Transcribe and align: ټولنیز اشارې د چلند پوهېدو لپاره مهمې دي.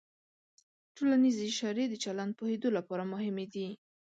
ټولنیز 0.95 1.37
اشارې 1.49 1.85
د 1.89 1.95
چلند 2.03 2.31
پوهېدو 2.39 2.69
لپاره 2.77 3.03
مهمې 3.13 3.45
دي. 3.53 3.67